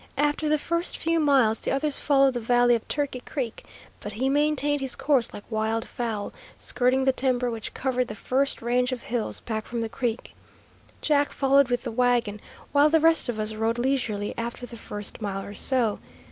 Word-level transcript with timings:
After 0.17 0.49
the 0.49 0.57
first 0.57 0.97
few 0.97 1.19
miles, 1.19 1.61
the 1.61 1.69
others 1.71 1.99
followed 1.99 2.33
the 2.33 2.39
valley 2.39 2.73
of 2.73 2.87
Turkey 2.87 3.19
Creek, 3.19 3.63
but 3.99 4.13
he 4.13 4.29
maintained 4.29 4.81
his 4.81 4.95
course 4.95 5.31
like 5.31 5.43
wild 5.47 5.87
fowl, 5.87 6.33
skirting 6.57 7.05
the 7.05 7.11
timber 7.11 7.51
which 7.51 7.75
covered 7.75 8.07
the 8.07 8.15
first 8.15 8.63
range 8.63 8.91
of 8.91 9.03
hills 9.03 9.41
back 9.41 9.67
from 9.67 9.81
the 9.81 9.89
creek. 9.89 10.33
Jack 11.01 11.31
followed 11.31 11.67
with 11.69 11.83
the 11.83 11.91
wagon, 11.91 12.41
while 12.71 12.89
the 12.89 12.99
rest 12.99 13.29
of 13.29 13.37
us 13.37 13.53
rode 13.53 13.77
leisurely, 13.77 14.33
after 14.39 14.65
the 14.65 14.75
first 14.75 15.21
mile 15.21 15.43
or 15.43 15.53
so. 15.53 15.99